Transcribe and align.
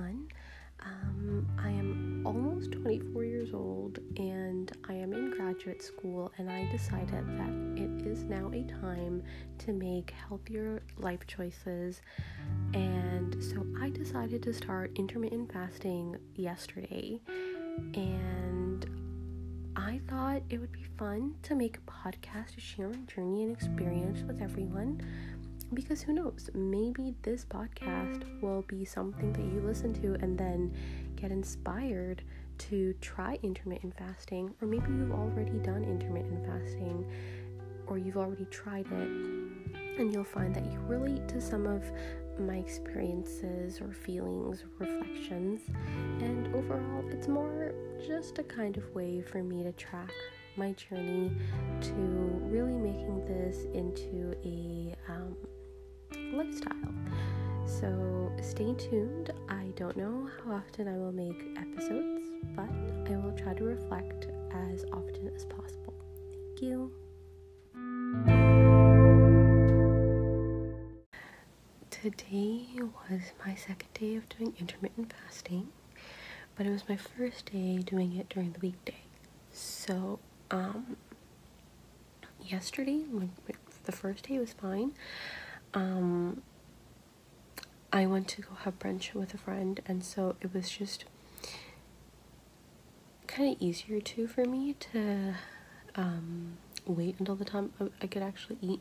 everyone. 0.00 0.28
Um, 0.82 1.46
I 1.58 1.68
am 1.68 2.22
almost 2.24 2.72
24 2.72 3.24
years 3.24 3.52
old 3.52 3.98
and 4.16 4.72
I 4.88 4.94
am 4.94 5.12
in 5.12 5.30
graduate 5.30 5.82
school, 5.82 6.32
and 6.38 6.50
I 6.50 6.70
decided 6.70 7.26
that 7.38 7.82
it 7.82 8.06
is 8.06 8.22
now 8.24 8.50
a 8.52 8.62
time 8.80 9.22
to 9.58 9.72
make 9.72 10.10
healthier 10.10 10.82
life 10.96 11.26
choices. 11.26 12.00
And 12.72 13.42
so 13.42 13.66
I 13.78 13.90
decided 13.90 14.42
to 14.44 14.54
start 14.54 14.92
intermittent 14.96 15.52
fasting 15.52 16.16
yesterday, 16.34 17.20
and 17.94 18.86
I 19.76 20.00
thought 20.08 20.42
it 20.48 20.58
would 20.58 20.72
be 20.72 20.84
fun 20.98 21.34
to 21.42 21.54
make 21.54 21.76
a 21.76 21.90
podcast 21.90 22.54
to 22.54 22.60
share 22.60 22.88
my 22.88 22.96
journey 23.06 23.42
and 23.42 23.52
experience 23.52 24.22
with 24.22 24.40
everyone 24.40 25.02
because 25.74 26.02
who 26.02 26.12
knows, 26.12 26.50
maybe 26.54 27.14
this 27.22 27.44
podcast 27.44 28.24
will 28.40 28.62
be 28.62 28.84
something 28.84 29.32
that 29.32 29.42
you 29.42 29.60
listen 29.60 29.92
to 30.02 30.14
and 30.22 30.36
then 30.36 30.74
get 31.16 31.30
inspired 31.30 32.22
to 32.58 32.94
try 33.00 33.38
intermittent 33.42 33.96
fasting, 33.96 34.54
or 34.60 34.68
maybe 34.68 34.90
you've 34.90 35.12
already 35.12 35.58
done 35.58 35.84
intermittent 35.84 36.44
fasting 36.46 37.06
or 37.86 37.98
you've 37.98 38.16
already 38.16 38.44
tried 38.46 38.86
it, 38.86 39.08
and 39.98 40.12
you'll 40.12 40.22
find 40.22 40.54
that 40.54 40.64
you 40.70 40.78
relate 40.80 41.26
to 41.28 41.40
some 41.40 41.66
of 41.66 41.82
my 42.38 42.56
experiences 42.56 43.80
or 43.80 43.92
feelings 43.92 44.62
or 44.62 44.86
reflections. 44.86 45.60
And 46.20 46.54
overall, 46.54 47.04
it's 47.08 47.26
more 47.26 47.74
just 48.06 48.38
a 48.38 48.44
kind 48.44 48.76
of 48.76 48.94
way 48.94 49.20
for 49.20 49.42
me 49.42 49.64
to 49.64 49.72
track 49.72 50.12
my 50.56 50.72
journey 50.72 51.32
to 51.80 51.92
really 51.92 52.76
making 52.76 53.24
this 53.26 53.64
into 53.74 54.34
a 54.44 54.94
um, 55.10 55.36
lifestyle. 56.32 56.76
So 57.66 58.32
stay 58.42 58.74
tuned. 58.74 59.32
I 59.48 59.72
don't 59.76 59.96
know 59.96 60.28
how 60.44 60.52
often 60.52 60.88
I 60.88 60.96
will 60.96 61.12
make 61.12 61.42
episodes, 61.56 62.28
but 62.56 62.68
I 63.10 63.16
will 63.16 63.36
try 63.36 63.54
to 63.54 63.64
reflect 63.64 64.28
as 64.72 64.84
often 64.92 65.30
as 65.34 65.44
possible. 65.44 65.94
Thank 66.32 66.62
you. 66.62 66.92
Today 71.90 72.66
was 72.80 73.20
my 73.46 73.54
second 73.54 73.92
day 73.94 74.16
of 74.16 74.28
doing 74.30 74.54
intermittent 74.58 75.12
fasting, 75.12 75.68
but 76.56 76.66
it 76.66 76.70
was 76.70 76.88
my 76.88 76.96
first 76.96 77.52
day 77.52 77.78
doing 77.78 78.16
it 78.16 78.28
during 78.30 78.52
the 78.52 78.60
weekday. 78.60 79.00
So, 79.52 80.18
um, 80.50 80.96
yesterday, 82.42 83.02
the 83.84 83.92
first 83.92 84.28
day 84.28 84.38
was 84.38 84.52
fine. 84.52 84.92
Um, 85.74 86.42
I 87.92 88.06
went 88.06 88.28
to 88.28 88.42
go 88.42 88.50
have 88.64 88.78
brunch 88.78 89.14
with 89.14 89.34
a 89.34 89.38
friend, 89.38 89.80
and 89.86 90.04
so 90.04 90.36
it 90.40 90.54
was 90.54 90.70
just 90.70 91.04
kind 93.26 93.54
of 93.54 93.62
easier 93.62 94.00
too 94.00 94.26
for 94.26 94.44
me 94.44 94.74
to 94.92 95.34
um, 95.96 96.56
wait 96.86 97.16
until 97.18 97.36
the 97.36 97.44
time 97.44 97.72
I 98.02 98.06
could 98.06 98.22
actually 98.22 98.58
eat 98.60 98.80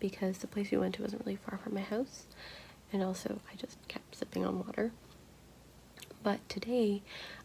because 0.00 0.38
the 0.38 0.46
place 0.46 0.70
we 0.70 0.78
went 0.78 0.94
to 0.96 1.02
wasn't 1.02 1.24
really 1.24 1.36
far 1.36 1.58
from 1.58 1.74
my 1.74 1.80
house, 1.80 2.26
and 2.92 3.02
also 3.02 3.40
I 3.52 3.56
just 3.56 3.76
kept 3.88 4.16
sipping 4.16 4.44
on 4.44 4.58
water. 4.64 4.92
But 6.22 6.46
today, 6.48 7.02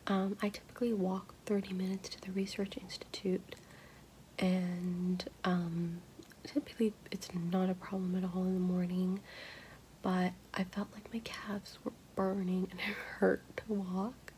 um, 0.08 0.38
I 0.42 0.50
typically 0.50 0.94
walk 0.94 1.36
30 1.46 1.74
minutes 1.74 2.10
to 2.10 2.22
the 2.22 2.32
Research 2.32 2.78
Institute, 2.82 3.56
and 4.40 5.24
um, 5.44 6.02
typically 6.44 6.94
it's 7.12 7.30
not 7.52 7.70
a 7.70 7.74
problem 7.74 8.16
at 8.16 8.24
all 8.24 8.44
in 8.44 8.54
the 8.54 8.60
morning 8.60 9.20
but 10.02 10.32
I 10.54 10.64
felt 10.64 10.88
like 10.94 11.14
my 11.14 11.20
calves 11.20 11.78
were 11.84 11.92
burning 12.16 12.68
and 12.72 12.80
it 12.88 12.96
hurt 13.20 13.44
to 13.58 13.64
walk. 13.74 14.34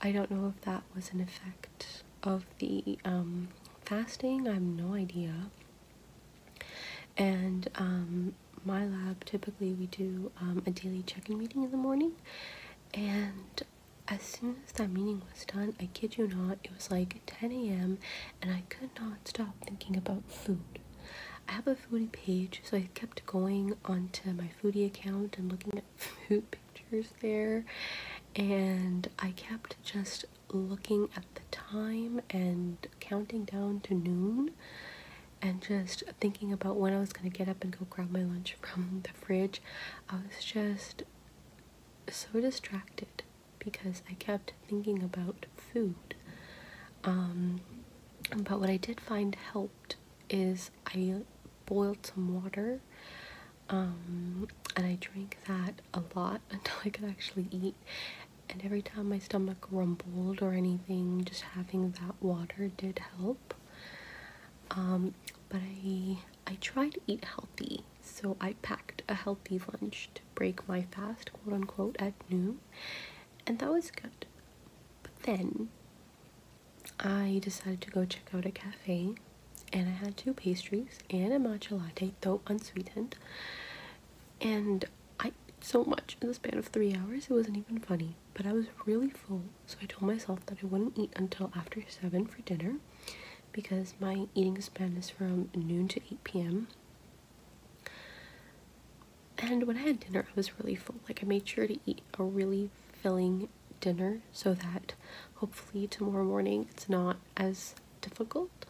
I 0.00 0.12
don't 0.12 0.30
know 0.30 0.52
if 0.56 0.62
that 0.64 0.82
was 0.94 1.10
an 1.12 1.20
effect 1.20 2.02
of 2.22 2.44
the 2.58 2.98
um, 3.04 3.48
fasting, 3.84 4.48
I 4.48 4.54
have 4.54 4.62
no 4.62 4.94
idea. 4.94 5.32
And 7.16 7.68
um, 7.76 8.34
my 8.64 8.84
lab, 8.86 9.24
typically 9.24 9.72
we 9.72 9.86
do 9.86 10.30
um, 10.40 10.62
a 10.66 10.70
daily 10.70 11.02
check-in 11.02 11.38
meeting 11.38 11.62
in 11.64 11.70
the 11.70 11.76
morning, 11.76 12.12
and 12.92 13.62
as 14.08 14.22
soon 14.22 14.56
as 14.66 14.72
that 14.72 14.90
meeting 14.90 15.22
was 15.32 15.44
done, 15.44 15.74
I 15.80 15.86
kid 15.94 16.16
you 16.18 16.28
not, 16.28 16.58
it 16.62 16.70
was 16.74 16.90
like 16.90 17.20
10 17.26 17.50
a.m. 17.52 17.98
and 18.42 18.52
I 18.52 18.62
could 18.68 18.90
not 19.00 19.26
stop 19.26 19.54
thinking 19.64 19.96
about 19.96 20.22
food. 20.28 20.78
I 21.48 21.52
have 21.52 21.66
a 21.66 21.76
foodie 21.76 22.10
page, 22.12 22.60
so 22.64 22.76
I 22.76 22.88
kept 22.94 23.24
going 23.26 23.76
onto 23.84 24.32
my 24.32 24.50
foodie 24.62 24.86
account 24.86 25.38
and 25.38 25.50
looking 25.50 25.78
at 25.78 25.84
food 25.96 26.44
pictures 26.50 27.12
there. 27.20 27.64
And 28.34 29.08
I 29.18 29.30
kept 29.30 29.82
just 29.82 30.24
looking 30.52 31.08
at 31.16 31.24
the 31.34 31.42
time 31.50 32.20
and 32.30 32.76
counting 33.00 33.44
down 33.44 33.80
to 33.80 33.94
noon 33.94 34.50
and 35.42 35.62
just 35.62 36.02
thinking 36.20 36.52
about 36.52 36.76
when 36.76 36.92
I 36.92 36.98
was 36.98 37.12
going 37.12 37.30
to 37.30 37.36
get 37.36 37.48
up 37.48 37.62
and 37.62 37.76
go 37.76 37.86
grab 37.88 38.10
my 38.10 38.22
lunch 38.22 38.56
from 38.60 39.00
the 39.04 39.10
fridge. 39.10 39.60
I 40.08 40.16
was 40.16 40.44
just 40.44 41.04
so 42.08 42.40
distracted 42.40 43.22
because 43.58 44.02
I 44.10 44.14
kept 44.14 44.52
thinking 44.68 45.02
about 45.02 45.46
food. 45.56 46.14
Um, 47.04 47.60
but 48.36 48.60
what 48.60 48.70
I 48.70 48.76
did 48.76 49.00
find 49.00 49.34
helped 49.52 49.96
is 50.28 50.70
I 50.86 51.22
boiled 51.66 52.06
some 52.06 52.42
water 52.42 52.80
um, 53.68 54.48
and 54.76 54.86
I 54.86 54.98
drank 55.00 55.38
that 55.48 55.74
a 55.94 56.02
lot 56.14 56.40
until 56.50 56.76
I 56.84 56.90
could 56.90 57.04
actually 57.04 57.48
eat. 57.50 57.74
And 58.48 58.64
every 58.64 58.82
time 58.82 59.08
my 59.08 59.18
stomach 59.18 59.66
rumbled 59.70 60.40
or 60.40 60.52
anything, 60.52 61.24
just 61.24 61.42
having 61.42 61.90
that 61.92 62.14
water 62.20 62.70
did 62.76 63.00
help. 63.18 63.54
Um, 64.70 65.14
but 65.48 65.60
I 65.62 66.18
I 66.46 66.56
tried 66.60 66.92
to 66.94 67.00
eat 67.08 67.24
healthy, 67.24 67.82
so 68.02 68.36
I 68.40 68.54
packed 68.62 69.02
a 69.08 69.14
healthy 69.14 69.60
lunch 69.72 70.10
to 70.14 70.22
break 70.34 70.68
my 70.68 70.82
fast, 70.82 71.32
quote 71.32 71.54
unquote, 71.54 71.96
at 71.98 72.14
noon, 72.30 72.60
and 73.46 73.58
that 73.58 73.70
was 73.70 73.90
good. 73.90 74.26
But 75.02 75.12
then 75.24 75.68
I 77.00 77.40
decided 77.42 77.80
to 77.82 77.90
go 77.90 78.04
check 78.04 78.28
out 78.34 78.46
a 78.46 78.50
cafe 78.50 79.14
and 79.76 79.90
I 79.90 79.92
had 79.92 80.16
two 80.16 80.32
pastries 80.32 80.98
and 81.10 81.34
a 81.34 81.38
matcha 81.38 81.78
latte, 81.78 82.14
though 82.22 82.40
unsweetened. 82.46 83.14
And 84.40 84.86
I 85.20 85.28
ate 85.28 85.34
so 85.60 85.84
much 85.84 86.16
in 86.22 86.28
the 86.28 86.34
span 86.34 86.56
of 86.56 86.68
three 86.68 86.94
hours, 86.94 87.24
it 87.24 87.30
wasn't 87.30 87.58
even 87.58 87.80
funny. 87.80 88.14
But 88.32 88.46
I 88.46 88.52
was 88.52 88.66
really 88.86 89.10
full, 89.10 89.42
so 89.66 89.76
I 89.82 89.84
told 89.84 90.10
myself 90.10 90.46
that 90.46 90.58
I 90.62 90.66
wouldn't 90.66 90.98
eat 90.98 91.12
until 91.14 91.52
after 91.54 91.82
7 91.86 92.24
for 92.24 92.40
dinner 92.42 92.76
because 93.52 93.92
my 94.00 94.26
eating 94.34 94.58
span 94.62 94.96
is 94.96 95.10
from 95.10 95.50
noon 95.54 95.88
to 95.88 96.00
8 96.00 96.24
p.m. 96.24 96.68
And 99.36 99.66
when 99.66 99.76
I 99.76 99.80
had 99.80 100.00
dinner, 100.00 100.24
I 100.26 100.32
was 100.34 100.58
really 100.58 100.74
full. 100.74 100.96
Like, 101.06 101.20
I 101.22 101.26
made 101.26 101.46
sure 101.46 101.66
to 101.66 101.78
eat 101.84 102.00
a 102.18 102.22
really 102.24 102.70
filling 102.94 103.50
dinner 103.82 104.20
so 104.32 104.54
that 104.54 104.94
hopefully 105.34 105.86
tomorrow 105.86 106.24
morning 106.24 106.66
it's 106.70 106.88
not 106.88 107.18
as 107.36 107.74
difficult 108.00 108.64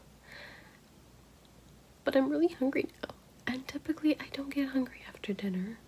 but 2.06 2.14
I'm 2.16 2.30
really 2.30 2.48
hungry 2.48 2.86
now. 3.02 3.10
And 3.48 3.66
typically 3.68 4.14
I 4.18 4.26
don't 4.32 4.54
get 4.54 4.68
hungry 4.68 5.02
after 5.08 5.32
dinner. 5.32 5.78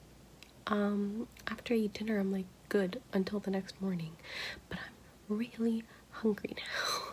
Um, 0.67 1.29
after 1.47 1.73
I 1.73 1.79
eat 1.79 1.95
dinner, 1.95 2.19
I'm 2.19 2.33
like 2.33 2.47
good 2.69 3.01
until 3.13 3.39
the 3.39 3.53
next 3.53 3.81
morning. 3.81 4.17
But 4.69 4.81
I'm 4.81 5.37
really 5.39 5.85
hungry 6.11 6.57
now. 6.57 7.13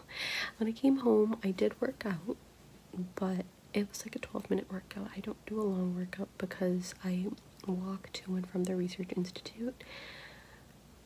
when 0.57 0.67
I 0.67 0.71
came 0.71 0.97
home, 0.97 1.38
I 1.44 1.51
did 1.51 1.79
work 1.79 2.03
out, 2.05 2.35
but 3.15 3.45
it 3.74 3.88
was 3.88 4.03
like 4.06 4.15
a 4.15 4.19
12 4.19 4.50
minute 4.50 4.71
workout. 4.71 5.07
I 5.15 5.19
don't 5.19 5.45
do 5.45 5.62
a 5.62 5.63
long 5.63 5.95
workout 5.95 6.30
because 6.39 6.95
I 7.03 7.27
walk 7.68 8.09
to 8.13 8.35
and 8.35 8.50
from 8.50 8.63
the 8.63 8.75
Research 8.75 9.09
Institute. 9.15 9.83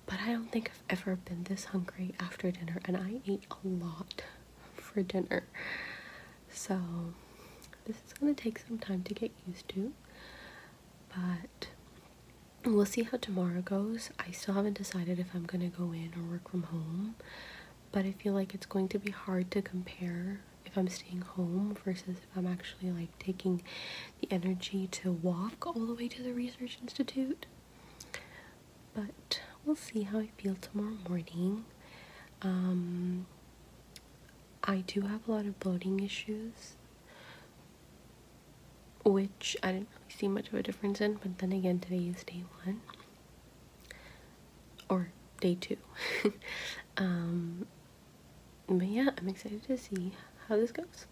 But 0.05 0.19
I 0.25 0.31
don't 0.31 0.51
think 0.51 0.71
I've 0.89 0.99
ever 0.99 1.17
been 1.17 1.43
this 1.43 1.65
hungry 1.65 2.13
after 2.19 2.49
dinner, 2.49 2.79
and 2.85 2.97
I 2.97 3.19
ate 3.27 3.43
a 3.51 3.67
lot 3.67 4.23
for 4.75 5.03
dinner. 5.03 5.43
So 6.49 6.79
this 7.85 7.97
is 8.07 8.13
going 8.13 8.35
to 8.35 8.43
take 8.43 8.59
some 8.59 8.77
time 8.77 9.03
to 9.03 9.13
get 9.13 9.31
used 9.47 9.67
to, 9.69 9.91
but 11.09 11.67
we'll 12.65 12.85
see 12.85 13.03
how 13.03 13.17
tomorrow 13.17 13.61
goes. 13.61 14.09
I 14.19 14.31
still 14.31 14.53
haven't 14.55 14.77
decided 14.77 15.19
if 15.19 15.27
I'm 15.33 15.45
going 15.45 15.69
to 15.69 15.75
go 15.75 15.91
in 15.91 16.11
or 16.15 16.23
work 16.31 16.49
from 16.49 16.63
home, 16.63 17.15
but 17.91 18.05
I 18.05 18.11
feel 18.11 18.33
like 18.33 18.53
it's 18.53 18.65
going 18.65 18.87
to 18.89 18.99
be 18.99 19.11
hard 19.11 19.51
to 19.51 19.61
compare 19.61 20.41
if 20.65 20.77
I'm 20.77 20.87
staying 20.87 21.21
home 21.21 21.75
versus 21.83 22.17
if 22.17 22.37
I'm 22.37 22.45
actually 22.47 22.91
like 22.91 23.17
taking 23.19 23.63
the 24.21 24.27
energy 24.31 24.87
to 24.87 25.11
walk 25.11 25.65
all 25.65 25.85
the 25.85 25.93
way 25.95 26.07
to 26.09 26.21
the 26.21 26.33
research 26.33 26.77
institute. 26.81 27.45
But 28.93 29.41
we'll 29.65 29.75
see 29.75 30.03
how 30.03 30.19
I 30.19 30.29
feel 30.37 30.55
tomorrow 30.55 30.97
morning. 31.07 31.65
Um, 32.41 33.25
I 34.63 34.77
do 34.85 35.01
have 35.01 35.27
a 35.27 35.31
lot 35.31 35.45
of 35.45 35.59
bloating 35.59 35.99
issues 36.01 36.75
which 39.03 39.55
I 39.63 39.71
didn't 39.71 39.89
really 39.91 40.13
see 40.17 40.27
much 40.27 40.47
of 40.49 40.53
a 40.55 40.63
difference 40.63 41.01
in, 41.01 41.15
but 41.15 41.37
then 41.39 41.51
again, 41.51 41.79
today 41.79 42.11
is 42.15 42.23
day 42.23 42.43
one 42.65 42.81
or 44.89 45.11
day 45.39 45.55
two. 45.59 45.77
um, 46.97 47.67
but 48.67 48.87
yeah, 48.87 49.09
I'm 49.17 49.29
excited 49.29 49.63
to 49.67 49.77
see 49.77 50.13
how 50.47 50.57
this 50.57 50.71
goes. 50.71 51.05